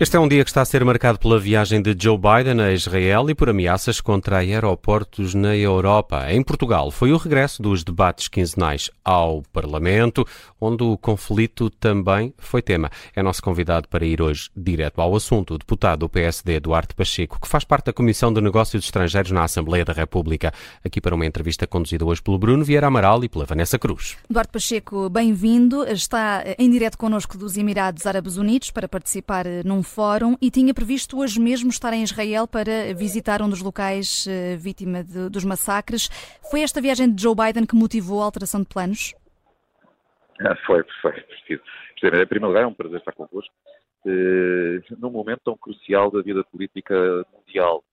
Este 0.00 0.16
é 0.16 0.18
um 0.18 0.26
dia 0.26 0.42
que 0.42 0.48
está 0.48 0.62
a 0.62 0.64
ser 0.64 0.82
marcado 0.82 1.18
pela 1.18 1.38
viagem 1.38 1.82
de 1.82 1.94
Joe 1.94 2.16
Biden 2.16 2.62
a 2.62 2.72
Israel 2.72 3.28
e 3.28 3.34
por 3.34 3.50
ameaças 3.50 4.00
contra 4.00 4.38
aeroportos 4.38 5.34
na 5.34 5.54
Europa. 5.54 6.32
Em 6.32 6.42
Portugal, 6.42 6.90
foi 6.90 7.12
o 7.12 7.18
regresso 7.18 7.60
dos 7.60 7.84
debates 7.84 8.26
quinzenais 8.26 8.88
ao 9.04 9.42
Parlamento, 9.52 10.26
onde 10.58 10.82
o 10.82 10.96
conflito 10.96 11.68
também 11.68 12.32
foi 12.38 12.62
tema. 12.62 12.90
É 13.14 13.22
nosso 13.22 13.42
convidado 13.42 13.88
para 13.88 14.02
ir 14.06 14.22
hoje 14.22 14.48
direto 14.56 15.02
ao 15.02 15.14
assunto, 15.14 15.52
o 15.52 15.58
deputado 15.58 15.98
do 15.98 16.08
PSD, 16.08 16.60
Duarte 16.60 16.94
Pacheco, 16.94 17.38
que 17.38 17.46
faz 17.46 17.64
parte 17.64 17.84
da 17.84 17.92
Comissão 17.92 18.32
de 18.32 18.40
Negócios 18.40 18.82
Estrangeiros 18.82 19.32
na 19.32 19.44
Assembleia 19.44 19.84
da 19.84 19.92
República, 19.92 20.50
aqui 20.82 20.98
para 20.98 21.14
uma 21.14 21.26
entrevista 21.26 21.66
conduzida 21.66 22.06
hoje 22.06 22.22
pelo 22.22 22.38
Bruno 22.38 22.64
Vieira 22.64 22.86
Amaral 22.86 23.22
e 23.22 23.28
pela 23.28 23.44
Vanessa 23.44 23.78
Cruz. 23.78 24.16
Duarte 24.30 24.50
Pacheco, 24.50 25.10
bem-vindo. 25.10 25.84
Está 25.84 26.42
em 26.58 26.70
direto 26.70 26.96
connosco 26.96 27.36
dos 27.36 27.58
Emirados 27.58 28.06
Árabes 28.06 28.38
Unidos 28.38 28.70
para 28.70 28.88
participar 28.88 29.44
num 29.62 29.82
fórum 29.90 30.36
e 30.40 30.50
tinha 30.50 30.72
previsto 30.72 31.18
hoje 31.18 31.40
mesmo 31.40 31.68
estar 31.68 31.92
em 31.92 32.02
Israel 32.02 32.46
para 32.46 32.94
visitar 32.94 33.42
um 33.42 33.48
dos 33.50 33.60
locais 33.60 34.26
uh, 34.26 34.56
vítima 34.56 35.02
de, 35.02 35.28
dos 35.28 35.44
massacres. 35.44 36.08
Foi 36.50 36.62
esta 36.62 36.80
viagem 36.80 37.12
de 37.12 37.20
Joe 37.22 37.34
Biden 37.34 37.66
que 37.66 37.74
motivou 37.74 38.22
a 38.22 38.24
alteração 38.24 38.60
de 38.60 38.68
planos? 38.68 39.14
Ah, 40.40 40.56
foi, 40.64 40.84
foi. 41.02 41.12
Em 41.50 42.26
primeiro 42.26 42.46
lugar, 42.46 42.62
é 42.62 42.66
um 42.66 42.72
prazer 42.72 42.98
estar 42.98 43.12
convosco 43.12 43.52
uh, 44.06 44.96
num 44.98 45.10
momento 45.10 45.40
tão 45.44 45.56
crucial 45.56 46.10
da 46.10 46.22
vida 46.22 46.44
política 46.44 46.94
mundial 47.34 47.84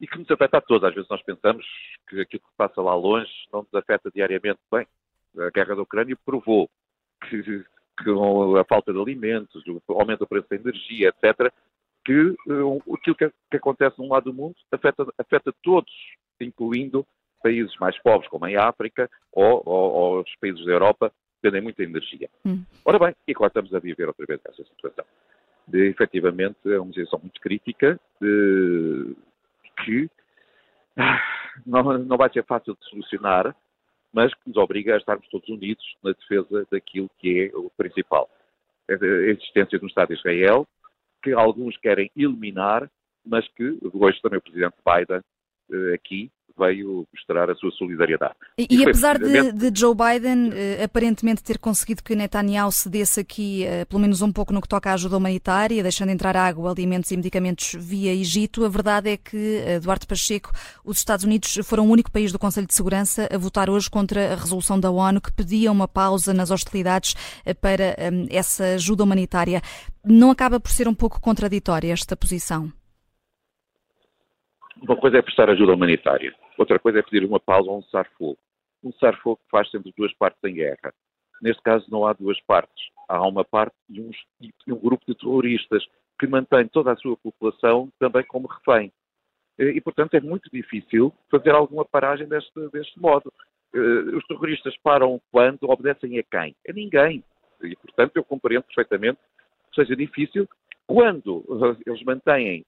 e 0.00 0.06
que 0.06 0.18
nos 0.18 0.30
afeta 0.30 0.58
a 0.58 0.60
todos. 0.60 0.86
Às 0.86 0.94
vezes 0.94 1.08
nós 1.08 1.22
pensamos 1.22 1.64
que 2.08 2.20
aquilo 2.20 2.42
que 2.42 2.56
passa 2.56 2.82
lá 2.82 2.94
longe 2.94 3.32
não 3.52 3.60
nos 3.62 3.74
afeta 3.74 4.10
diariamente. 4.14 4.58
Bem, 4.70 4.86
a 5.38 5.50
guerra 5.50 5.76
da 5.76 5.82
Ucrânia 5.82 6.16
provou 6.24 6.68
que 7.28 7.64
que 7.98 8.10
a 8.10 8.64
falta 8.64 8.92
de 8.92 9.00
alimentos, 9.00 9.62
o 9.66 10.00
aumento 10.00 10.20
do 10.20 10.26
preço 10.26 10.48
da 10.48 10.56
energia, 10.56 11.08
etc., 11.08 11.52
que 12.04 12.36
uh, 12.48 12.94
aquilo 12.94 13.16
que, 13.16 13.32
que, 13.50 13.56
acontece 13.56 13.98
num 13.98 14.08
lado 14.08 14.30
do 14.30 14.34
mundo 14.34 14.54
afeta, 14.70 15.06
afeta 15.18 15.52
todos, 15.62 15.92
incluindo 16.40 17.04
países 17.42 17.76
mais 17.80 18.00
pobres, 18.00 18.28
como 18.30 18.46
em 18.46 18.56
África, 18.56 19.10
ou, 19.32 19.62
ou, 19.64 19.92
ou 19.92 20.20
os 20.20 20.36
países 20.36 20.64
da 20.64 20.72
Europa, 20.72 21.12
que 21.42 21.50
têm 21.50 21.60
muita 21.60 21.82
energia. 21.82 22.28
Hum. 22.44 22.64
Ora 22.84 22.98
bem, 22.98 23.14
e 23.26 23.32
agora 23.32 23.48
estamos 23.48 23.74
a 23.74 23.78
viver 23.78 24.06
outra 24.06 24.24
vez 24.26 24.40
essa 24.44 24.64
situação. 24.64 25.04
De, 25.66 25.88
efetivamente, 25.88 26.58
é 26.66 26.78
uma 26.78 26.92
situação 26.92 27.18
muito 27.20 27.40
crítica, 27.40 27.98
de, 28.20 29.16
que 29.84 30.08
ah, 30.96 31.20
não, 31.66 31.98
não 31.98 32.16
vai 32.16 32.32
ser 32.32 32.44
fácil 32.44 32.76
de 32.80 32.88
solucionar, 32.88 33.54
mas 34.16 34.32
que 34.32 34.48
nos 34.48 34.56
obriga 34.56 34.94
a 34.94 34.96
estarmos 34.96 35.28
todos 35.28 35.46
unidos 35.50 35.84
na 36.02 36.12
defesa 36.12 36.66
daquilo 36.72 37.10
que 37.18 37.50
é 37.52 37.56
o 37.56 37.68
principal. 37.76 38.30
A 38.88 38.94
existência 38.94 39.78
de 39.78 39.84
um 39.84 39.88
Estado 39.88 40.08
de 40.08 40.14
Israel, 40.14 40.66
que 41.22 41.34
alguns 41.34 41.76
querem 41.76 42.10
eliminar, 42.16 42.90
mas 43.22 43.46
que 43.48 43.78
hoje 43.92 44.18
também 44.22 44.38
o 44.38 44.42
Presidente 44.42 44.76
Biden 44.86 45.20
eh, 45.70 45.94
aqui 45.94 46.30
veio 46.58 47.06
mostrar 47.12 47.50
a 47.50 47.54
sua 47.54 47.70
solidariedade. 47.72 48.34
E, 48.58 48.66
e 48.70 48.82
apesar 48.82 49.18
de, 49.18 49.52
de, 49.52 49.78
Joe 49.78 49.94
Biden 49.94 50.48
uh, 50.48 50.84
aparentemente 50.84 51.42
ter 51.42 51.58
conseguido 51.58 52.02
que 52.02 52.16
Netanyahu 52.16 52.72
cedesse 52.72 53.20
aqui, 53.20 53.64
uh, 53.64 53.86
pelo 53.86 54.00
menos 54.00 54.22
um 54.22 54.32
pouco 54.32 54.52
no 54.52 54.60
que 54.60 54.68
toca 54.68 54.90
à 54.90 54.94
ajuda 54.94 55.16
humanitária, 55.16 55.82
deixando 55.82 56.10
entrar 56.10 56.36
água, 56.36 56.70
alimentos 56.70 57.10
e 57.10 57.16
medicamentos 57.16 57.74
via 57.78 58.12
Egito, 58.12 58.64
a 58.64 58.68
verdade 58.68 59.10
é 59.10 59.16
que, 59.16 59.36
uh, 59.36 59.80
Duarte 59.80 60.06
Pacheco, 60.06 60.50
os 60.84 60.98
Estados 60.98 61.24
Unidos 61.24 61.58
foram 61.64 61.86
o 61.86 61.90
único 61.90 62.10
país 62.10 62.32
do 62.32 62.38
Conselho 62.38 62.66
de 62.66 62.74
Segurança 62.74 63.28
a 63.32 63.38
votar 63.38 63.68
hoje 63.68 63.90
contra 63.90 64.32
a 64.32 64.36
resolução 64.36 64.80
da 64.80 64.90
ONU 64.90 65.20
que 65.20 65.32
pedia 65.32 65.70
uma 65.70 65.86
pausa 65.86 66.32
nas 66.32 66.50
hostilidades 66.50 67.14
para 67.60 67.96
essa 68.30 68.74
ajuda 68.74 69.04
humanitária. 69.04 69.60
Não 70.04 70.30
acaba 70.30 70.58
por 70.58 70.70
ser 70.70 70.88
um 70.88 70.94
pouco 70.94 71.20
contraditória 71.20 71.92
esta 71.92 72.16
posição? 72.16 72.72
Uma 74.86 74.96
coisa 74.96 75.18
é 75.18 75.22
prestar 75.22 75.50
ajuda 75.50 75.74
humanitária, 75.74 76.32
outra 76.56 76.78
coisa 76.78 77.00
é 77.00 77.02
pedir 77.02 77.26
uma 77.26 77.40
pausa 77.40 77.68
ou 77.68 77.78
um 77.78 77.82
cessar-fogo. 77.82 78.38
Um 78.84 78.92
cessar-fogo 78.92 79.40
faz 79.50 79.68
sempre 79.68 79.92
duas 79.96 80.14
partes 80.14 80.38
em 80.44 80.54
guerra. 80.54 80.94
Neste 81.42 81.60
caso, 81.60 81.84
não 81.90 82.06
há 82.06 82.12
duas 82.12 82.40
partes. 82.42 82.88
Há 83.08 83.26
uma 83.26 83.44
parte 83.44 83.74
e, 83.90 84.00
uns, 84.00 84.16
e 84.40 84.72
um 84.72 84.78
grupo 84.78 85.04
de 85.08 85.16
terroristas 85.16 85.84
que 86.20 86.28
mantém 86.28 86.68
toda 86.68 86.92
a 86.92 86.96
sua 86.96 87.16
população 87.16 87.90
também 87.98 88.24
como 88.26 88.46
refém. 88.46 88.92
E, 89.58 89.80
portanto, 89.80 90.14
é 90.14 90.20
muito 90.20 90.48
difícil 90.52 91.12
fazer 91.30 91.50
alguma 91.50 91.84
paragem 91.84 92.28
deste, 92.28 92.68
deste 92.70 93.00
modo. 93.00 93.32
Eh, 93.74 94.16
os 94.16 94.24
terroristas 94.28 94.76
param 94.84 95.20
quando 95.32 95.68
obedecem 95.68 96.16
a 96.20 96.22
quem? 96.22 96.54
A 96.68 96.72
ninguém. 96.72 97.24
E, 97.60 97.74
portanto, 97.74 98.16
eu 98.16 98.24
compreendo 98.24 98.64
perfeitamente 98.64 99.18
que 99.70 99.82
seja 99.82 99.96
difícil 99.96 100.48
quando 100.86 101.44
eles 101.84 102.02
mantêm 102.04 102.64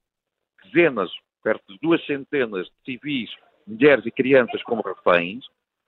dezenas, 0.64 1.10
perto 1.42 1.72
de 1.72 1.78
duas 1.80 2.04
centenas 2.06 2.66
de 2.66 2.92
civis, 2.92 3.30
mulheres 3.66 4.04
e 4.06 4.10
crianças 4.10 4.62
como 4.62 4.82
reféns 4.82 5.44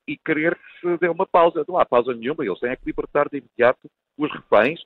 e 0.06 0.16
querer 0.16 0.56
que 0.56 0.80
se 0.80 0.98
dê 0.98 1.08
uma 1.08 1.26
pausa. 1.26 1.64
Não 1.68 1.78
há 1.78 1.84
pausa 1.84 2.14
nenhuma, 2.14 2.44
eles 2.44 2.58
têm 2.58 2.76
que 2.76 2.86
libertar 2.86 3.28
de 3.28 3.38
imediato 3.38 3.90
os 4.18 4.30
reféns 4.32 4.80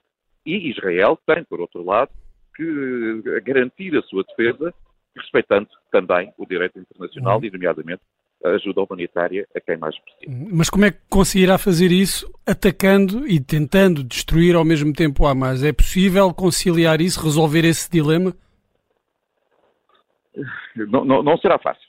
e 0.46 0.70
Israel 0.70 1.18
tem, 1.26 1.42
por 1.44 1.60
outro 1.60 1.82
lado, 1.82 2.10
que 2.54 3.22
garantir 3.44 3.96
a 3.96 4.02
sua 4.02 4.22
defesa, 4.24 4.72
respeitando 5.16 5.68
também 5.90 6.32
o 6.38 6.46
direito 6.46 6.78
internacional 6.78 7.38
uhum. 7.38 7.44
e, 7.44 7.50
nomeadamente, 7.50 8.02
a 8.44 8.50
ajuda 8.50 8.82
humanitária 8.82 9.46
a 9.56 9.60
quem 9.60 9.76
mais 9.76 9.94
precisa. 9.98 10.48
Mas 10.52 10.68
como 10.68 10.84
é 10.84 10.90
que 10.90 10.98
conseguirá 11.08 11.56
fazer 11.56 11.90
isso 11.90 12.30
atacando 12.46 13.26
e 13.26 13.40
tentando 13.40 14.04
destruir 14.04 14.54
ao 14.54 14.64
mesmo 14.64 14.92
tempo 14.92 15.24
o 15.24 15.26
Hamas? 15.26 15.64
É 15.64 15.72
possível 15.72 16.32
conciliar 16.34 17.00
isso, 17.00 17.22
resolver 17.22 17.64
esse 17.64 17.90
dilema? 17.90 18.34
Não, 20.76 21.04
não, 21.04 21.38
será 21.38 21.58
fácil. 21.58 21.88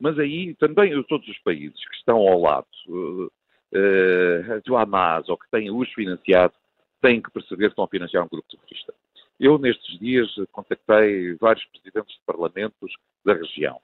Mas 0.00 0.18
aí 0.18 0.54
também 0.54 1.00
todos 1.04 1.28
os 1.28 1.38
países 1.40 1.78
que 1.88 1.96
estão 1.96 2.16
ao 2.16 2.40
lado 2.40 2.66
uh, 2.88 3.26
uh, 3.26 4.62
do 4.64 4.76
Hamas 4.76 5.28
ou 5.28 5.36
que 5.36 5.48
têm 5.50 5.70
os 5.70 5.92
financiado 5.92 6.54
têm 7.00 7.20
que 7.20 7.30
perceber 7.30 7.64
que 7.64 7.70
estão 7.70 7.84
a 7.84 7.88
financiar 7.88 8.24
um 8.24 8.28
grupo 8.28 8.48
terrorista. 8.48 8.94
Eu, 9.38 9.58
nestes 9.58 9.98
dias, 9.98 10.28
contactei 10.52 11.34
vários 11.34 11.64
presidentes 11.66 12.14
de 12.16 12.22
parlamentos 12.24 12.92
da 13.24 13.34
região 13.34 13.80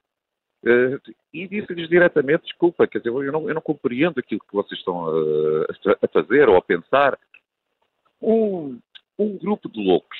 uh, 0.65 1.13
e 1.33 1.47
disse-lhes 1.47 1.87
diretamente: 1.87 2.43
desculpa, 2.43 2.87
quer 2.87 2.99
dizer, 2.99 3.09
eu 3.09 3.31
não, 3.31 3.47
eu 3.47 3.55
não 3.55 3.61
compreendo 3.61 4.19
aquilo 4.19 4.41
que 4.41 4.53
vocês 4.53 4.79
estão 4.79 5.07
a, 5.07 5.65
a 6.01 6.07
fazer 6.07 6.49
ou 6.49 6.57
a 6.57 6.61
pensar. 6.61 7.17
Um, 8.21 8.79
um 9.17 9.37
grupo 9.37 9.69
de 9.69 9.81
loucos 9.81 10.17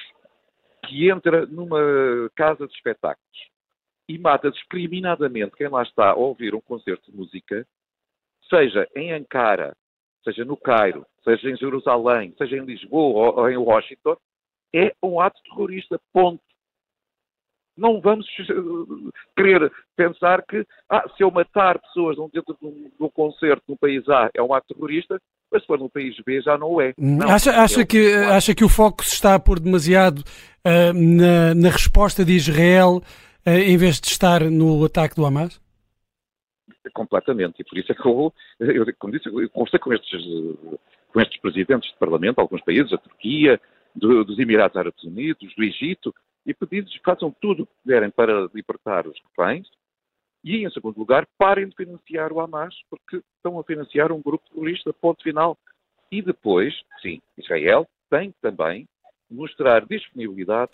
que 0.87 1.09
entra 1.09 1.45
numa 1.45 1.79
casa 2.35 2.65
de 2.65 2.73
espetáculos 2.73 3.49
e 4.09 4.17
mata 4.17 4.49
discriminadamente 4.49 5.55
quem 5.55 5.69
lá 5.69 5.83
está 5.83 6.09
a 6.09 6.15
ouvir 6.15 6.55
um 6.55 6.59
concerto 6.59 7.11
de 7.11 7.15
música, 7.15 7.65
seja 8.49 8.87
em 8.95 9.13
Ankara, 9.13 9.77
seja 10.23 10.43
no 10.43 10.57
Cairo, 10.57 11.05
seja 11.23 11.47
em 11.47 11.55
Jerusalém, 11.55 12.33
seja 12.35 12.57
em 12.57 12.65
Lisboa 12.65 13.33
ou 13.35 13.49
em 13.49 13.55
Washington, 13.55 14.17
é 14.73 14.91
um 15.03 15.21
ato 15.21 15.39
terrorista, 15.43 16.01
ponto. 16.11 16.41
Não 17.77 18.01
vamos 18.01 18.25
querer 19.37 19.71
pensar 19.95 20.43
que 20.43 20.65
ah, 20.89 21.07
se 21.15 21.23
eu 21.23 21.29
matar 21.29 21.79
pessoas 21.79 22.17
dentro 22.33 22.57
de 22.59 22.67
um, 22.67 22.89
de 22.89 23.03
um 23.03 23.09
concerto 23.09 23.63
no 23.69 23.77
país 23.77 24.07
A 24.09 24.29
é 24.33 24.41
um 24.41 24.53
ato 24.53 24.73
terrorista, 24.73 25.21
mas 25.51 25.61
se 25.61 25.67
for 25.67 25.77
no 25.77 25.89
país 25.89 26.15
B 26.25 26.41
já 26.41 26.57
não 26.57 26.81
é. 26.81 26.93
Hum, 26.97 27.17
não, 27.17 27.29
acha, 27.29 27.51
acha, 27.51 27.81
é 27.81 27.85
que, 27.85 28.13
acha 28.15 28.55
que 28.55 28.65
o 28.65 28.69
foco 28.69 29.05
se 29.05 29.13
está 29.13 29.35
a 29.35 29.39
pôr 29.39 29.59
demasiado 29.59 30.19
uh, 30.19 30.93
na, 30.93 31.53
na 31.53 31.69
resposta 31.69 32.25
de 32.25 32.33
Israel 32.33 33.01
eh, 33.01 33.28
em 33.57 33.77
vez 33.77 33.99
de 33.99 34.07
estar 34.07 34.41
no 34.49 34.83
ataque 34.83 35.15
do 35.15 35.25
Hamas? 35.25 35.59
Completamente. 36.93 37.61
E 37.61 37.63
por 37.63 37.77
isso 37.77 37.91
é 37.91 37.95
que 37.95 38.05
eu, 38.05 38.33
eu 38.59 38.85
como 38.97 39.13
disse, 39.13 39.27
eu 39.27 39.49
conversei 39.49 39.79
com 39.79 39.93
estes, 39.93 40.23
com 41.13 41.21
estes 41.21 41.39
presidentes 41.39 41.91
de 41.91 41.97
parlamento, 41.97 42.39
alguns 42.39 42.61
países, 42.61 42.91
a 42.93 42.97
Turquia, 42.97 43.59
do, 43.95 44.23
dos 44.23 44.39
Emirados 44.39 44.77
Árabes 44.77 45.03
Unidos, 45.03 45.53
do 45.55 45.63
Egito, 45.63 46.13
e 46.45 46.53
pedi-lhes 46.53 46.91
que 46.91 47.03
façam 47.03 47.35
tudo 47.41 47.63
o 47.63 47.65
que 47.65 47.73
puderem 47.83 48.09
para 48.09 48.49
libertar 48.53 49.07
os 49.07 49.17
reféns 49.29 49.67
e, 50.43 50.65
em 50.65 50.69
segundo 50.71 50.97
lugar, 50.97 51.27
parem 51.37 51.67
de 51.67 51.75
financiar 51.75 52.31
o 52.31 52.39
Hamas, 52.39 52.73
porque 52.89 53.21
estão 53.35 53.59
a 53.59 53.63
financiar 53.63 54.11
um 54.11 54.21
grupo 54.21 54.47
terrorista, 54.49 54.93
ponto 54.93 55.21
final. 55.21 55.57
E 56.11 56.21
depois, 56.21 56.73
sim, 57.01 57.21
Israel 57.37 57.87
tem 58.09 58.33
também 58.41 58.87
mostrar 59.29 59.85
disponibilidade 59.85 60.71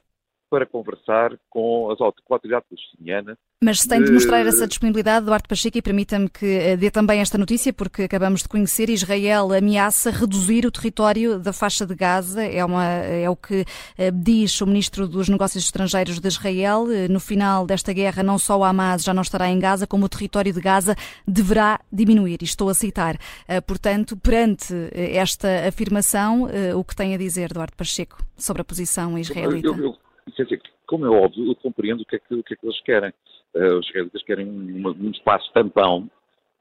para 0.56 0.66
conversar 0.66 1.38
com, 1.50 1.92
as, 1.92 1.98
com 1.98 2.34
a 2.34 2.36
autoridade 2.38 2.64
palestiniana 2.70 3.38
mas 3.66 3.82
se 3.82 3.88
tem 3.88 4.04
de 4.04 4.12
mostrar 4.12 4.46
essa 4.46 4.68
disponibilidade, 4.68 5.26
Duarte 5.26 5.48
Pacheco, 5.48 5.78
e 5.78 5.82
permita-me 5.82 6.30
que 6.30 6.46
eh, 6.46 6.78
dê 6.78 6.92
também 6.92 7.20
esta 7.20 7.38
notícia, 7.38 7.74
porque 7.74 8.04
acabamos 8.04 8.44
de 8.44 8.50
conhecer, 8.50 8.90
Israel 8.90 9.54
ameaça 9.54 10.12
reduzir 10.12 10.66
o 10.66 10.72
território 10.72 11.40
da 11.40 11.54
faixa 11.54 11.86
de 11.86 11.96
Gaza, 11.96 12.44
é, 12.44 12.64
uma, 12.64 12.86
é 12.86 13.28
o 13.30 13.36
que 13.36 13.66
eh, 13.98 14.12
diz 14.12 14.60
o 14.62 14.68
Ministro 14.68 15.08
dos 15.08 15.30
Negócios 15.30 15.64
Estrangeiros 15.64 16.20
de 16.20 16.28
Israel. 16.28 16.92
Eh, 16.92 17.08
no 17.08 17.20
final 17.20 17.66
desta 17.66 17.94
guerra, 17.94 18.22
não 18.22 18.38
só 18.38 18.60
o 18.60 18.64
Hamas 18.64 19.04
já 19.04 19.14
não 19.14 19.24
estará 19.24 19.50
em 19.50 19.58
Gaza, 19.58 19.88
como 19.88 20.06
o 20.06 20.10
território 20.10 20.54
de 20.54 20.62
Gaza 20.62 20.96
deverá 21.26 21.80
diminuir, 21.92 22.38
e 22.42 22.46
estou 22.46 22.70
a 22.70 22.74
citar. 22.74 23.18
Portanto, 23.66 24.18
perante 24.18 24.74
esta 24.94 25.68
afirmação, 25.68 26.48
o 26.76 26.84
que 26.84 26.96
tem 26.96 27.16
a 27.16 27.18
dizer, 27.18 27.54
Duarte 27.54 27.76
Pacheco, 27.76 28.18
sobre 28.38 28.62
a 28.62 28.66
posição 28.66 29.18
israelita? 29.18 29.68
Eu, 29.68 29.78
eu, 29.78 29.98
eu, 30.28 30.60
como 30.88 31.06
é 31.06 31.10
óbvio, 31.10 31.48
eu 31.48 31.56
compreendo 31.56 32.02
o 32.02 32.06
que 32.06 32.16
é 32.16 32.20
que, 32.20 32.44
que, 32.44 32.54
é 32.54 32.58
que 32.58 32.66
eles 32.66 32.82
querem. 32.82 33.14
Uh, 33.54 33.80
os 33.80 33.88
israelitas 33.88 34.24
querem 34.24 34.48
uma, 34.48 34.92
um 34.92 35.12
espaço 35.12 35.52
tampão 35.54 36.10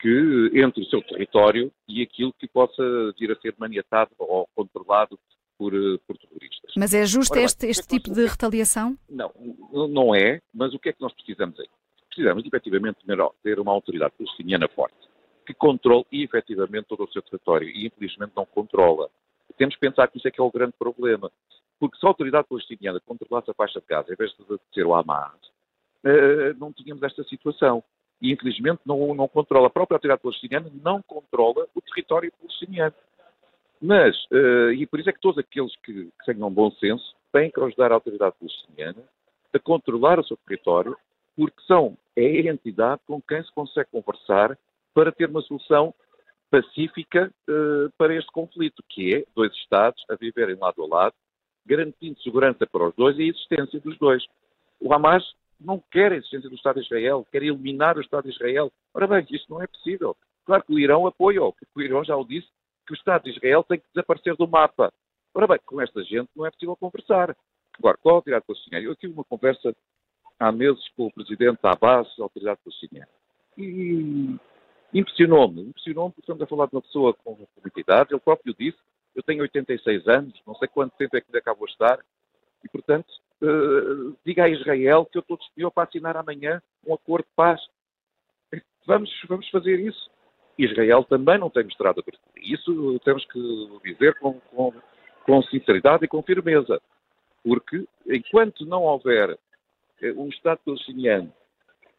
que 0.00 0.50
entre 0.54 0.82
o 0.82 0.86
seu 0.86 1.02
território 1.02 1.72
e 1.88 2.02
aquilo 2.02 2.32
que 2.34 2.46
possa 2.46 2.82
vir 3.18 3.32
a 3.32 3.36
ser 3.40 3.54
maniatado 3.58 4.10
ou 4.18 4.46
controlado 4.54 5.18
por, 5.56 5.72
eh, 5.72 5.98
por 6.06 6.18
terroristas. 6.18 6.72
Mas 6.76 6.92
é 6.92 7.06
justo 7.06 7.32
Ora, 7.32 7.42
este, 7.42 7.66
este 7.66 7.84
é 7.84 7.98
tipo 7.98 8.12
de 8.12 8.26
retaliação? 8.26 8.98
Não, 9.08 9.32
não 9.88 10.14
é, 10.14 10.42
mas 10.52 10.74
o 10.74 10.78
que 10.78 10.90
é 10.90 10.92
que 10.92 11.00
nós 11.00 11.12
precisamos 11.14 11.58
aí? 11.58 11.68
Precisamos, 12.08 12.44
efetivamente, 12.44 12.98
ter 13.42 13.58
uma 13.58 13.72
autoridade 13.72 14.12
palestiniana 14.16 14.68
forte, 14.68 14.96
que 15.46 15.54
controle 15.54 16.04
efetivamente 16.12 16.86
todo 16.86 17.04
o 17.04 17.12
seu 17.12 17.22
território 17.22 17.68
e, 17.68 17.86
infelizmente, 17.86 18.32
não 18.36 18.44
controla. 18.44 19.08
Temos 19.56 19.74
que 19.74 19.80
pensar 19.80 20.08
que 20.08 20.18
isso 20.18 20.28
é 20.28 20.30
que 20.30 20.40
é 20.40 20.44
o 20.44 20.50
grande 20.50 20.74
problema. 20.78 21.30
Porque 21.78 21.98
se 21.98 22.06
a 22.06 22.08
autoridade 22.08 22.48
palestiniana 22.48 23.00
controlasse 23.00 23.50
a 23.50 23.54
faixa 23.54 23.80
de 23.80 23.86
Gaza, 23.86 24.12
em 24.12 24.16
vez 24.16 24.30
de 24.32 24.58
ser 24.72 24.86
o 24.86 24.94
Hamas, 24.94 25.32
eh, 26.04 26.52
não 26.58 26.72
tínhamos 26.72 27.02
esta 27.02 27.24
situação 27.24 27.82
e 28.20 28.32
infelizmente 28.32 28.80
não, 28.86 29.14
não 29.14 29.28
controla, 29.28 29.66
a 29.66 29.70
própria 29.70 29.96
autoridade 29.96 30.22
palestiniana 30.22 30.70
não 30.82 31.02
controla 31.02 31.66
o 31.74 31.80
território 31.80 32.32
palestiniano. 32.40 32.94
Mas, 33.80 34.16
uh, 34.32 34.72
e 34.72 34.86
por 34.86 34.98
isso 34.98 35.10
é 35.10 35.12
que 35.12 35.20
todos 35.20 35.38
aqueles 35.38 35.74
que, 35.82 35.92
que 36.04 36.24
tenham 36.24 36.50
bom 36.50 36.70
senso 36.72 37.14
têm 37.32 37.50
que 37.50 37.60
ajudar 37.60 37.92
a 37.92 37.96
autoridade 37.96 38.34
palestiniana 38.38 39.02
a 39.52 39.58
controlar 39.58 40.18
o 40.18 40.24
seu 40.24 40.38
território, 40.38 40.96
porque 41.36 41.60
são, 41.66 41.96
é 42.16 42.22
a 42.22 42.52
entidade 42.52 43.02
com 43.06 43.20
quem 43.20 43.42
se 43.42 43.52
consegue 43.52 43.90
conversar 43.90 44.58
para 44.94 45.12
ter 45.12 45.28
uma 45.28 45.42
solução 45.42 45.94
pacífica 46.50 47.30
uh, 47.48 47.90
para 47.98 48.14
este 48.14 48.30
conflito, 48.32 48.82
que 48.88 49.16
é 49.16 49.24
dois 49.34 49.52
Estados 49.52 50.02
a 50.08 50.14
viverem 50.14 50.56
lado 50.56 50.82
a 50.82 50.86
lado, 50.86 51.14
garantindo 51.66 52.20
segurança 52.20 52.66
para 52.66 52.88
os 52.88 52.94
dois 52.94 53.18
e 53.18 53.22
a 53.22 53.26
existência 53.26 53.80
dos 53.80 53.98
dois. 53.98 54.24
O 54.80 54.92
Hamas 54.92 55.24
não 55.60 55.82
quer 55.90 56.12
a 56.12 56.16
existência 56.16 56.48
do 56.48 56.56
Estado 56.56 56.80
de 56.80 56.86
Israel, 56.86 57.26
quer 57.30 57.42
eliminar 57.42 57.96
o 57.96 58.00
Estado 58.00 58.24
de 58.24 58.34
Israel. 58.34 58.70
Ora 58.92 59.06
bem, 59.06 59.26
isto 59.30 59.52
não 59.52 59.62
é 59.62 59.66
possível. 59.66 60.16
Claro 60.44 60.64
que 60.64 60.74
o 60.74 60.78
Irão 60.78 61.06
apoia, 61.06 61.40
porque 61.40 61.66
o 61.74 61.80
Irão 61.82 62.04
já 62.04 62.16
o 62.16 62.24
disse, 62.24 62.48
que 62.86 62.92
o 62.92 62.96
Estado 62.96 63.24
de 63.24 63.30
Israel 63.30 63.64
tem 63.64 63.78
que 63.78 63.86
desaparecer 63.94 64.36
do 64.36 64.46
mapa. 64.46 64.92
Ora 65.32 65.46
bem, 65.46 65.58
com 65.64 65.80
esta 65.80 66.02
gente 66.04 66.28
não 66.36 66.46
é 66.46 66.50
possível 66.50 66.76
conversar. 66.76 67.34
Agora, 67.78 67.96
qual 67.96 68.16
a 68.16 68.18
autoridade 68.18 68.44
palestiniana? 68.46 68.86
Eu 68.86 68.94
tive 68.94 69.12
uma 69.12 69.24
conversa 69.24 69.74
há 70.38 70.52
meses 70.52 70.86
com 70.96 71.06
o 71.06 71.12
presidente 71.12 71.58
Abbas, 71.62 72.06
da 72.16 72.24
autoridade 72.24 72.60
palestiniana. 72.62 73.08
E 73.56 74.36
impressionou-me, 74.92 75.62
impressionou-me 75.62 76.12
porque 76.12 76.20
estamos 76.20 76.42
a 76.42 76.46
falar 76.46 76.66
de 76.66 76.76
uma 76.76 76.82
pessoa 76.82 77.14
com 77.14 77.36
muita 77.36 77.80
ele 78.10 78.20
próprio 78.20 78.54
disse, 78.58 78.78
eu 79.14 79.22
tenho 79.22 79.42
86 79.42 80.08
anos, 80.08 80.40
não 80.46 80.54
sei 80.56 80.68
quanto 80.68 80.96
tempo 80.96 81.16
é 81.16 81.20
que 81.20 81.26
ainda 81.28 81.38
acabo 81.38 81.64
a 81.64 81.68
estar, 81.68 81.98
e 82.64 82.68
portanto 82.68 83.08
uh, 83.42 84.16
diga 84.24 84.44
a 84.44 84.48
Israel 84.48 85.06
que 85.06 85.18
eu 85.18 85.20
estou 85.20 85.36
disponível 85.36 85.70
para 85.70 85.88
assinar 85.88 86.16
amanhã 86.16 86.62
um 86.86 86.94
acordo 86.94 87.24
de 87.24 87.34
paz. 87.36 87.60
Vamos, 88.86 89.10
vamos 89.28 89.48
fazer 89.50 89.78
isso. 89.80 90.10
Israel 90.58 91.04
também 91.04 91.38
não 91.38 91.50
tem 91.50 91.64
mostrado 91.64 92.00
abertura. 92.00 92.32
Isso 92.36 93.00
temos 93.00 93.24
que 93.26 93.80
dizer 93.84 94.18
com, 94.18 94.40
com, 94.40 94.72
com 95.24 95.42
sinceridade 95.44 96.04
e 96.04 96.08
com 96.08 96.22
firmeza. 96.22 96.80
Porque 97.42 97.86
enquanto 98.06 98.64
não 98.64 98.82
houver 98.82 99.38
eh, 100.00 100.12
um 100.12 100.28
Estado 100.28 100.60
palestiniano 100.64 101.32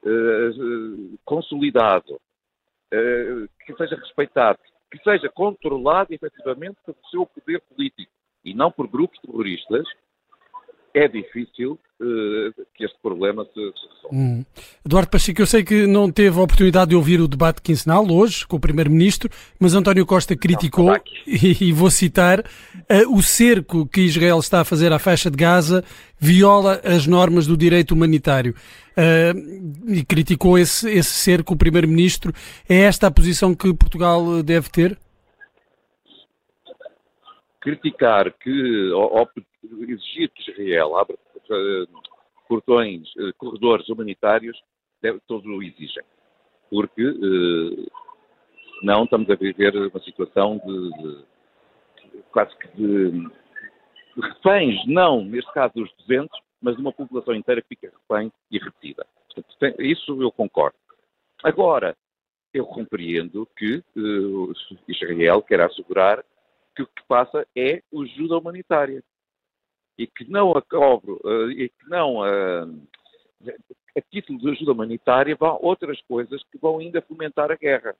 uh, 0.03 1.19
consolidado, 1.25 2.19
que 3.65 3.75
seja 3.75 3.95
respeitado, 3.95 4.59
que 4.95 5.03
seja 5.03 5.29
controlado 5.29 6.13
efetivamente 6.13 6.77
pelo 6.85 6.97
seu 7.11 7.25
poder 7.25 7.59
político 7.61 8.11
e 8.43 8.53
não 8.53 8.71
por 8.71 8.87
grupos 8.87 9.19
terroristas, 9.19 9.85
é 10.93 11.07
difícil 11.07 11.77
que 11.97 12.83
este 12.83 12.97
problema 13.01 13.45
se, 13.45 13.59
resolva. 13.59 14.09
Hum. 14.11 14.45
Eduardo 14.85 15.09
Pacheco, 15.09 15.41
eu 15.41 15.45
sei 15.45 15.63
que 15.63 15.87
não 15.87 16.11
teve 16.11 16.37
a 16.37 16.43
oportunidade 16.43 16.89
de 16.89 16.95
ouvir 16.95 17.21
o 17.21 17.27
debate 17.27 17.61
quinzenal 17.61 18.05
hoje 18.09 18.45
com 18.45 18.57
o 18.57 18.59
Primeiro-Ministro, 18.59 19.29
mas 19.59 19.73
António 19.73 20.05
Costa 20.05 20.35
criticou, 20.35 20.87
não, 20.87 21.01
e, 21.25 21.69
e, 21.69 21.71
vou 21.71 21.89
citar, 21.89 22.39
uh, 22.41 23.15
o 23.15 23.21
cerco 23.21 23.87
que 23.87 24.01
Israel 24.01 24.39
está 24.39 24.61
a 24.61 24.65
fazer 24.65 24.91
à 24.91 24.99
faixa 24.99 25.31
de 25.31 25.37
Gaza 25.37 25.83
viola 26.19 26.81
as 26.83 27.07
normas 27.07 27.47
do 27.47 27.55
direito 27.57 27.93
humanitário. 27.93 28.53
Uh, 28.97 29.91
e 29.91 30.05
criticou 30.05 30.57
esse, 30.57 30.89
esse 30.89 31.11
cerco, 31.11 31.53
o 31.53 31.57
Primeiro-Ministro. 31.57 32.33
É 32.67 32.81
esta 32.81 33.07
a 33.07 33.11
posição 33.11 33.53
que 33.53 33.73
Portugal 33.73 34.41
deve 34.43 34.69
ter? 34.69 34.97
criticar 37.65 38.31
que, 38.31 38.91
ou, 38.91 39.27
exigir 39.89 40.29
que 40.29 40.51
Israel 40.51 40.95
abra 40.95 41.17
portões, 42.47 43.07
uh, 43.15 43.33
corredores 43.37 43.87
humanitários, 43.89 44.57
deve, 45.01 45.19
todos 45.27 45.45
o 45.45 45.61
exigem. 45.61 46.03
Porque 46.69 47.03
uh, 47.03 47.91
senão 48.79 49.03
estamos 49.03 49.29
a 49.29 49.35
viver 49.35 49.75
uma 49.75 49.99
situação 50.01 50.61
de, 50.65 50.89
de 50.91 52.23
quase 52.31 52.55
que 52.57 52.67
de, 52.69 53.11
de, 53.11 53.31
reféns, 54.21 54.85
não 54.87 55.23
neste 55.23 55.51
caso 55.53 55.73
dos 55.75 55.91
200, 56.07 56.39
mas 56.61 56.75
de 56.75 56.81
uma 56.81 56.93
população 56.93 57.35
inteira 57.35 57.61
que 57.61 57.69
fica 57.69 57.91
refém 57.91 58.31
e 58.51 58.57
retida. 58.57 59.05
Portanto, 59.33 59.81
isso 59.81 60.21
eu 60.21 60.31
concordo. 60.31 60.77
Agora, 61.43 61.95
eu 62.53 62.65
compreendo 62.65 63.47
que 63.57 63.83
uh, 63.97 64.53
Israel 64.87 65.41
quer 65.41 65.61
assegurar 65.61 66.23
que 66.75 66.83
o 66.83 66.87
que 66.87 67.03
passa 67.07 67.45
é 67.55 67.81
ajuda 67.93 68.37
humanitária 68.37 69.03
e 69.97 70.07
que 70.07 70.29
não 70.29 70.51
a 70.51 70.61
cobre, 70.61 71.11
uh, 71.11 71.51
e 71.51 71.69
que 71.69 71.89
não 71.89 72.17
uh, 72.17 72.87
a 73.97 74.01
título 74.11 74.39
de 74.39 74.49
ajuda 74.49 74.73
humanitária 74.73 75.35
vão 75.35 75.57
outras 75.61 76.01
coisas 76.01 76.43
que 76.51 76.57
vão 76.57 76.79
ainda 76.79 77.01
fomentar 77.01 77.51
a 77.51 77.55
guerra. 77.55 77.95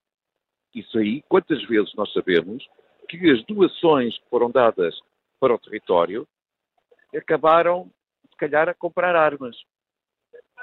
Isso 0.73 0.97
aí, 0.97 1.21
quantas 1.29 1.63
vezes 1.63 1.93
nós 1.95 2.11
sabemos 2.11 2.67
que 3.07 3.31
as 3.31 3.43
doações 3.45 4.17
que 4.17 4.29
foram 4.29 4.51
dadas 4.51 4.99
para 5.39 5.53
o 5.53 5.59
território 5.59 6.27
acabaram, 7.15 7.89
se 8.29 8.35
calhar, 8.35 8.67
a 8.67 8.73
comprar 8.73 9.15
armas. 9.15 9.55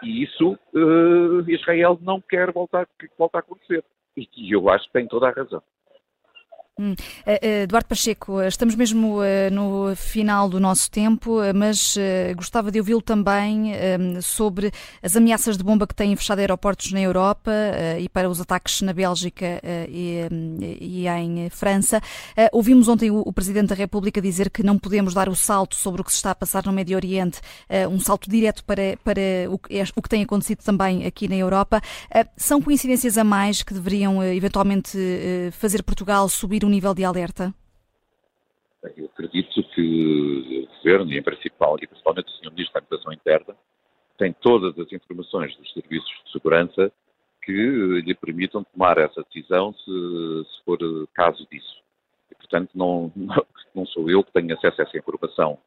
E 0.02 0.23
isso 0.23 0.58
uh, 0.75 1.50
Israel 1.50 1.99
não 2.02 2.20
quer 2.20 2.52
voltar, 2.52 2.87
voltar 3.17 3.38
a 3.38 3.40
acontecer. 3.40 3.84
E 4.17 4.52
eu 4.52 4.69
acho 4.69 4.87
que 4.87 4.93
tem 4.93 5.06
toda 5.06 5.29
a 5.29 5.32
razão. 5.32 5.62
Hum. 6.81 6.94
Eh, 7.26 7.67
eh, 7.70 7.82
Pacheco, 7.86 8.41
eh, 8.41 8.48
estamos 8.48 8.74
mesmo 8.74 9.19
no 9.50 9.94
final 9.94 10.48
do 10.48 10.58
nosso 10.58 10.91
tempo, 10.91 11.38
mas 11.55 11.96
gostava 12.34 12.70
de 12.70 12.79
ouvi-lo 12.79 13.02
também 13.02 13.72
sobre 14.22 14.72
as 15.02 15.14
ameaças 15.14 15.58
de 15.58 15.64
bomba 15.64 15.86
que 15.86 15.94
têm 15.94 16.17
fechado 16.17 16.38
aeroportos 16.38 16.91
na 16.93 17.00
Europa 17.00 17.52
e 18.00 18.08
para 18.08 18.31
os 18.31 18.41
ataques 18.41 18.81
na 18.81 18.93
Bélgica 18.93 19.60
e 19.88 21.06
em 21.06 21.50
França. 21.50 22.00
Ouvimos 22.52 22.88
ontem 22.88 23.10
o 23.10 23.32
Presidente 23.32 23.69
da 23.69 23.74
República 23.74 24.20
dizer 24.22 24.48
que 24.48 24.62
não 24.62 24.79
podemos 24.79 25.12
dar 25.12 25.29
o 25.29 25.34
salto 25.34 25.74
sobre 25.74 26.00
o 26.00 26.05
que 26.05 26.10
se 26.10 26.17
está 26.17 26.31
a 26.31 26.34
passar 26.34 26.64
no 26.64 26.72
Médio 26.72 26.96
Oriente, 26.96 27.41
um 27.91 28.00
salto 28.00 28.31
direto 28.31 28.64
para, 28.64 28.96
para 29.05 29.20
o 29.50 29.58
que 30.02 30.08
tem 30.08 30.22
acontecido 30.22 30.62
também 30.62 31.05
aqui 31.05 31.29
na 31.29 31.36
Europa. 31.36 31.82
São 32.36 32.62
coincidências 32.62 33.19
a 33.19 33.24
mais 33.24 33.62
que 33.62 33.74
deveriam 33.74 34.24
eventualmente 34.24 34.96
fazer 35.52 35.82
Portugal 35.82 36.29
subir 36.29 36.61
o 36.64 36.69
nível 36.69 36.94
de 36.94 37.04
alerta? 37.04 37.54
Eu 38.96 39.06
acredito 39.06 39.62
que 39.74 40.66
o 40.69 40.76
Governo, 40.76 41.12
e 41.12 41.19
em 41.19 41.22
principal, 41.22 41.76
e 41.81 41.86
principalmente 41.86 42.26
o 42.26 42.36
Sr. 42.36 42.50
Ministro 42.50 42.74
da 42.74 42.78
Administração 42.81 43.12
Interna, 43.12 43.56
tem 44.19 44.32
todas 44.32 44.78
as 44.78 44.92
informações 44.92 45.56
dos 45.56 45.72
serviços 45.72 46.10
de 46.24 46.32
segurança 46.32 46.92
que 47.42 47.52
lhe 47.52 48.14
permitam 48.14 48.64
tomar 48.64 48.98
essa 48.98 49.22
decisão 49.22 49.72
se, 49.74 49.84
se 49.84 50.64
for 50.64 50.78
caso 51.14 51.46
disso. 51.50 51.82
E, 52.31 52.34
portanto, 52.34 52.70
não, 52.74 53.12
não, 53.74 53.86
sou 53.86 54.08
eu 54.10 54.22
que 54.22 54.32
tenho 54.32 54.54
acesso 54.54 54.81
a 54.81 54.84
essa 54.84 54.98
informação 54.98 55.58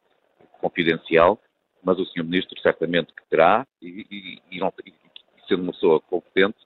confidencial, 0.59 1.39
mas 1.83 1.99
o 1.99 2.05
Sr. 2.05 2.23
Ministro 2.23 2.59
certamente 2.61 3.13
que 3.13 3.23
terá, 3.29 3.67
e, 3.81 4.05
e, 4.09 4.41
e, 4.51 4.59
não, 4.59 4.73
e 4.85 4.93
sendo 5.47 5.63
uma 5.63 5.73
pessoa 5.73 5.99
competente, 6.01 6.57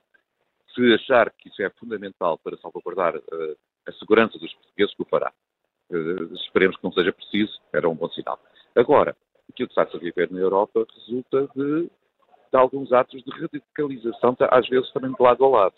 se 0.74 0.94
achar 0.94 1.30
que 1.32 1.48
isso 1.48 1.62
é 1.62 1.70
fundamental 1.70 2.38
para 2.38 2.56
salvaguardar 2.58 3.16
uh, 3.16 3.56
a 3.90 3.98
segurança 3.98 4.38
dos 4.38 4.52
portugueses 4.54 4.94
que 4.94 5.02
o 5.02 5.06
fará. 5.06 5.32
Uh, 5.90 6.34
esperemos 6.34 6.76
que 6.76 6.84
não 6.84 6.92
seja 6.92 7.12
preciso, 7.12 7.60
era 7.72 7.88
um 7.88 7.94
bom 7.94 8.08
sinal. 8.10 8.38
Agora, 8.74 9.16
aquilo 9.48 9.68
que 9.68 9.72
está-se 9.72 9.96
a 9.96 10.00
viver 10.00 10.30
na 10.30 10.38
Europa 10.38 10.86
resulta 10.94 11.48
de, 11.54 11.82
de 11.84 12.56
alguns 12.56 12.92
atos 12.92 13.22
de 13.22 13.30
radicalização, 13.30 14.36
às 14.50 14.68
vezes 14.68 14.90
também 14.92 15.12
de 15.12 15.22
lado 15.22 15.44
a 15.44 15.48
lado. 15.48 15.74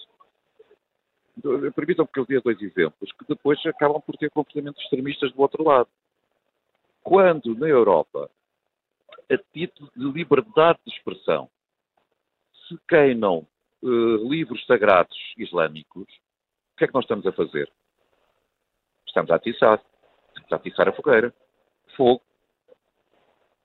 Permitam-me 1.75 2.11
que 2.12 2.21
eu 2.21 2.26
dê 2.26 2.40
dois 2.40 2.61
exemplos 2.61 3.11
que 3.12 3.25
depois 3.26 3.59
acabam 3.64 4.00
por 4.02 4.16
ter 4.16 4.31
comportamentos 4.31 4.83
extremistas 4.83 5.33
do 5.33 5.40
outro 5.40 5.64
lado. 5.64 5.88
Quando 7.02 7.54
na 7.54 7.66
Europa, 7.66 8.31
a 9.31 9.38
título 9.52 9.90
de 9.97 10.04
liberdade 10.12 10.78
de 10.87 10.92
expressão, 10.92 11.49
se 12.69 12.78
queimam 12.87 13.47
uh, 13.83 14.31
livros 14.31 14.64
sagrados 14.66 15.16
islâmicos, 15.38 16.04
o 16.04 16.76
que 16.76 16.85
é 16.85 16.87
que 16.87 16.95
nós 16.95 17.04
estamos 17.04 17.26
a 17.26 17.33
fazer? 17.33 17.71
Estamos 19.12 19.31
a 19.31 19.35
atiçar. 19.35 19.78
Estamos 20.28 20.52
a 20.52 20.57
atiçar 20.57 20.88
a 20.88 20.92
fogueira. 20.92 21.35
Fogo. 21.95 22.23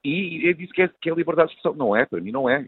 E 0.04 0.50
é 0.50 0.54
disso 0.54 0.74
que 0.74 0.82
é, 0.82 0.89
que 0.89 1.10
é 1.10 1.13
liberdade 1.13 1.50
de 1.50 1.56
expressão. 1.56 1.77
Não 1.77 1.96
é, 1.96 2.06
para 2.06 2.20
mim 2.20 2.32
não 2.32 2.50
é. 2.50 2.68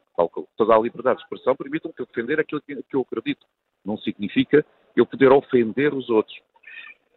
Toda 0.55 0.75
a 0.75 0.79
liberdade 0.79 1.17
de 1.17 1.23
expressão 1.23 1.57
permite-me 1.57 1.93
que 1.93 2.01
eu 2.01 2.05
defender 2.05 2.39
aquilo 2.39 2.61
que, 2.61 2.95
eu 2.95 3.01
acredito. 3.01 3.45
Não 3.83 3.97
significa 3.97 4.65
eu 4.95 5.05
poder 5.05 5.29
ofender 5.29 5.93
os 5.93 6.09
outros. 6.09 6.39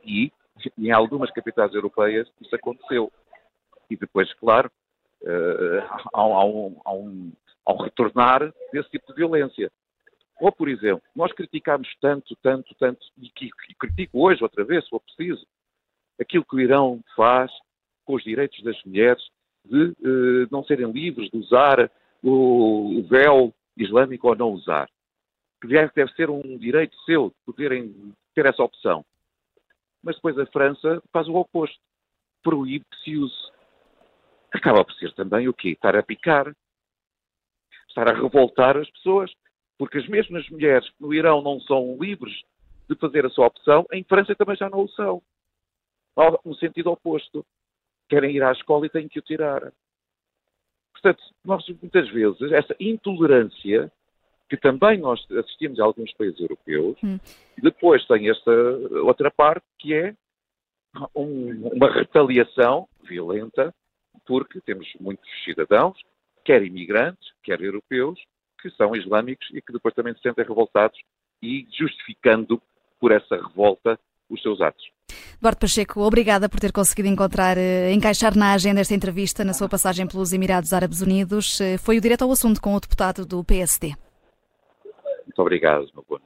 E 0.04 0.32
em 0.76 0.90
algumas 0.90 1.30
capitais 1.30 1.72
europeias 1.74 2.28
isso 2.40 2.54
aconteceu. 2.56 3.12
E 3.88 3.96
depois, 3.96 4.32
claro, 4.34 4.68
uh, 5.22 5.78
há, 6.12 6.20
há, 6.20 6.44
um, 6.44 6.80
há, 6.84 6.92
um, 6.92 7.32
há 7.64 7.72
um 7.72 7.82
retornar 7.82 8.52
desse 8.72 8.90
tipo 8.90 9.06
de 9.06 9.14
violência. 9.14 9.70
Ou, 10.40 10.50
por 10.50 10.68
exemplo, 10.68 11.02
nós 11.14 11.32
criticamos 11.32 11.88
tanto, 12.00 12.34
tanto, 12.42 12.74
tanto, 12.74 13.00
e 13.16 13.30
critico 13.78 14.26
hoje 14.26 14.42
outra 14.42 14.64
vez, 14.64 14.82
se 14.82 14.90
for 14.90 15.00
preciso, 15.00 15.46
aquilo 16.22 16.44
que 16.44 16.56
o 16.56 16.60
Irão 16.60 17.00
faz 17.14 17.50
com 18.04 18.14
os 18.14 18.22
direitos 18.22 18.62
das 18.62 18.80
mulheres 18.84 19.22
de 19.64 19.84
uh, 19.84 20.48
não 20.50 20.64
serem 20.64 20.90
livres 20.90 21.30
de 21.30 21.38
usar 21.38 21.90
o, 22.22 22.98
o 22.98 23.02
véu 23.04 23.54
islâmico 23.76 24.28
ou 24.28 24.36
não 24.36 24.50
usar. 24.50 24.88
Que 25.60 25.68
deve 25.68 26.12
ser 26.14 26.30
um 26.30 26.58
direito 26.58 26.96
seu 27.04 27.28
de 27.28 27.36
poderem 27.46 28.14
ter 28.34 28.46
essa 28.46 28.62
opção. 28.62 29.04
Mas 30.02 30.16
depois 30.16 30.36
a 30.38 30.46
França 30.46 31.00
faz 31.12 31.28
o 31.28 31.34
oposto. 31.34 31.78
Proíbe 32.42 32.84
que 32.90 33.04
se 33.04 33.16
use. 33.16 33.52
Acaba 34.52 34.84
por 34.84 34.94
ser 34.94 35.12
também 35.14 35.48
o 35.48 35.54
quê? 35.54 35.70
Estar 35.70 35.94
a 35.94 36.02
picar. 36.02 36.52
Estar 37.88 38.08
a 38.08 38.14
revoltar 38.14 38.76
as 38.76 38.90
pessoas. 38.90 39.32
Porque 39.78 39.98
as 39.98 40.08
mesmas 40.08 40.48
mulheres 40.50 40.88
que 40.90 41.00
no 41.00 41.14
Irão 41.14 41.40
não 41.40 41.60
são 41.60 41.96
livres 42.00 42.34
de 42.88 42.96
fazer 42.96 43.24
a 43.24 43.30
sua 43.30 43.46
opção, 43.46 43.86
em 43.92 44.04
França 44.04 44.34
também 44.34 44.56
já 44.56 44.68
não 44.68 44.84
o 44.84 44.88
são. 44.88 45.22
No 46.44 46.54
sentido 46.56 46.90
oposto. 46.90 47.44
Querem 48.08 48.36
ir 48.36 48.42
à 48.42 48.52
escola 48.52 48.86
e 48.86 48.90
têm 48.90 49.08
que 49.08 49.18
o 49.18 49.22
tirar. 49.22 49.72
Portanto, 50.92 51.22
nós 51.44 51.66
muitas 51.80 52.08
vezes, 52.10 52.52
essa 52.52 52.76
intolerância 52.78 53.90
que 54.48 54.56
também 54.58 54.98
nós 54.98 55.18
assistimos 55.30 55.80
a 55.80 55.84
alguns 55.84 56.12
países 56.12 56.38
europeus, 56.38 56.98
hum. 57.02 57.18
depois 57.56 58.06
tem 58.06 58.28
esta 58.28 58.50
outra 59.02 59.30
parte 59.30 59.64
que 59.78 59.94
é 59.94 60.14
um, 61.14 61.68
uma 61.68 61.90
retaliação 61.90 62.86
violenta, 63.02 63.74
porque 64.26 64.60
temos 64.60 64.86
muitos 65.00 65.26
cidadãos, 65.42 65.98
quer 66.44 66.62
imigrantes, 66.62 67.32
quer 67.42 67.62
europeus, 67.62 68.20
que 68.60 68.70
são 68.72 68.94
islâmicos 68.94 69.48
e 69.54 69.62
que 69.62 69.72
depois 69.72 69.94
também 69.94 70.14
se 70.14 70.20
sentem 70.20 70.44
revoltados 70.44 71.00
e 71.42 71.66
justificando 71.72 72.60
por 73.00 73.10
essa 73.10 73.36
revolta 73.36 73.98
os 74.28 74.40
seus 74.42 74.60
atos. 74.60 74.84
Eduardo 75.42 75.58
Pacheco, 75.58 76.00
obrigada 76.02 76.48
por 76.48 76.60
ter 76.60 76.70
conseguido 76.70 77.08
encontrar, 77.08 77.58
eh, 77.58 77.92
encaixar 77.92 78.36
na 78.36 78.52
agenda 78.52 78.80
esta 78.80 78.94
entrevista 78.94 79.44
na 79.44 79.52
sua 79.52 79.68
passagem 79.68 80.06
pelos 80.06 80.32
Emirados 80.32 80.72
Árabes 80.72 81.00
Unidos. 81.00 81.60
Eh, 81.60 81.78
foi 81.78 81.98
o 81.98 82.00
direto 82.00 82.22
ao 82.22 82.30
assunto 82.30 82.60
com 82.60 82.76
o 82.76 82.78
deputado 82.78 83.26
do 83.26 83.42
PSD. 83.42 83.96
Muito 85.26 85.42
obrigado, 85.42 85.88
meu 85.96 86.04
boa. 86.08 86.20